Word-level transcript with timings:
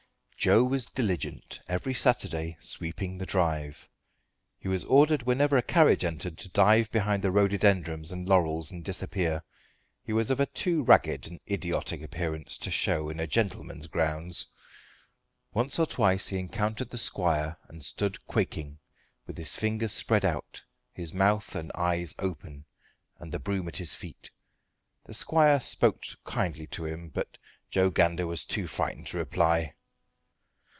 Joe 0.43 0.63
was 0.63 0.87
diligent 0.87 1.61
every 1.67 1.93
Saturday 1.93 2.57
sweeping 2.59 3.15
the 3.19 3.27
drive. 3.27 3.87
He 4.57 4.67
was 4.67 4.83
ordered 4.85 5.21
whenever 5.21 5.55
a 5.55 5.61
carriage 5.61 6.03
entered 6.03 6.39
to 6.39 6.49
dive 6.49 6.91
behind 6.91 7.23
the 7.23 7.29
rhododendrons 7.29 8.11
and 8.11 8.27
laurels 8.27 8.71
and 8.71 8.83
disappear. 8.83 9.43
He 10.03 10.13
was 10.13 10.31
of 10.31 10.39
a 10.39 10.47
too 10.47 10.81
ragged 10.81 11.27
and 11.27 11.39
idiotic 11.47 12.01
appearance 12.01 12.57
to 12.57 12.71
show 12.71 13.07
in 13.09 13.19
a 13.19 13.27
gentleman's 13.27 13.85
grounds. 13.85 14.47
Once 15.53 15.77
or 15.77 15.85
twice 15.85 16.29
he 16.29 16.39
encountered 16.39 16.89
the 16.89 16.97
squire 16.97 17.55
and 17.69 17.85
stood 17.85 18.25
quaking, 18.25 18.79
with 19.27 19.37
his 19.37 19.55
fingers 19.57 19.93
spread 19.93 20.25
out, 20.25 20.59
his 20.91 21.13
mouth 21.13 21.53
and 21.53 21.71
eyes 21.75 22.15
open, 22.17 22.65
and 23.19 23.31
the 23.31 23.37
broom 23.37 23.67
at 23.67 23.77
his 23.77 23.93
feet. 23.93 24.27
The 25.05 25.13
squire 25.13 25.59
spoke 25.59 26.01
kindly 26.23 26.65
to 26.65 26.83
him, 26.85 27.09
but 27.09 27.37
Joe 27.69 27.91
Gander 27.91 28.25
was 28.25 28.43
too 28.43 28.65
frightened 28.67 29.05
to 29.09 29.19
reply. 29.19 29.75